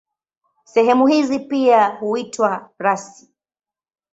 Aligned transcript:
Sehemu 0.63 1.07
hizi 1.07 1.39
pia 1.39 1.87
huitwa 1.87 2.69
rasi. 2.77 3.29